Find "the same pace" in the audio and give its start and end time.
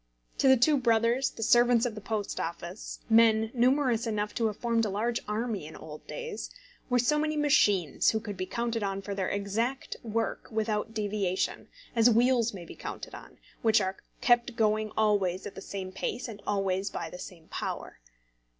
15.53-16.27